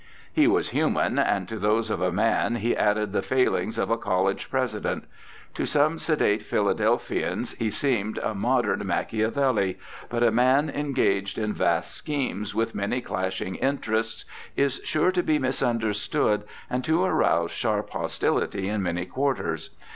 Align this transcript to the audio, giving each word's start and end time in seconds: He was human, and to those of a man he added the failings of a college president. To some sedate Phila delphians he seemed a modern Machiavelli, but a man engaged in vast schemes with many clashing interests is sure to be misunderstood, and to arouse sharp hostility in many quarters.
He 0.33 0.47
was 0.47 0.69
human, 0.69 1.19
and 1.19 1.47
to 1.47 1.59
those 1.59 1.91
of 1.91 2.01
a 2.01 2.11
man 2.11 2.55
he 2.55 2.75
added 2.75 3.11
the 3.13 3.21
failings 3.21 3.77
of 3.77 3.91
a 3.91 3.99
college 3.99 4.49
president. 4.49 5.05
To 5.53 5.67
some 5.67 5.99
sedate 5.99 6.41
Phila 6.41 6.73
delphians 6.73 7.55
he 7.59 7.69
seemed 7.69 8.17
a 8.17 8.33
modern 8.33 8.83
Machiavelli, 8.87 9.77
but 10.09 10.23
a 10.23 10.31
man 10.31 10.71
engaged 10.71 11.37
in 11.37 11.53
vast 11.53 11.93
schemes 11.93 12.55
with 12.55 12.73
many 12.73 12.99
clashing 12.99 13.57
interests 13.57 14.25
is 14.55 14.81
sure 14.83 15.11
to 15.11 15.21
be 15.21 15.37
misunderstood, 15.37 16.45
and 16.67 16.83
to 16.83 17.03
arouse 17.03 17.51
sharp 17.51 17.91
hostility 17.91 18.69
in 18.69 18.81
many 18.81 19.05
quarters. 19.05 19.69